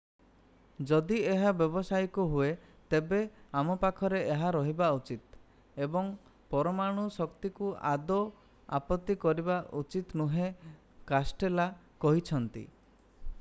[0.91, 2.47] ଯଦି ଏହା ବ୍ୟବସାୟିକ ହୁଏ
[2.93, 3.19] ତେବେ
[3.61, 5.37] ଆମ ପାଖରେ ଏହା ରହିବା ଉଚିତ୍
[5.89, 6.09] ଏବଂ
[6.55, 8.19] ପରମାଣୁ ଶକ୍ତିକୁ ଆଦୋ
[8.81, 10.51] ଆପତ୍ତି କରିବା ଉଚିତ ନୁହେଁ
[11.13, 11.69] କାଷ୍ଟେଲୋ
[12.07, 12.65] କହିଛନ୍ତି